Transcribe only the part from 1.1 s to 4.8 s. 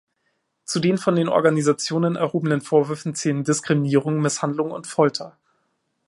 den Organisationen erhobenen Vorwürfen zählen Diskriminierung, Misshandlung